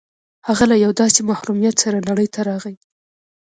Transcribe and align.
هغه 0.47 0.63
له 0.71 0.75
یوه 0.83 0.95
داسې 1.01 1.19
محرومیت 1.29 1.75
سره 1.83 1.97
نړۍ 2.09 2.27
ته 2.33 2.39
راغی 2.49 2.75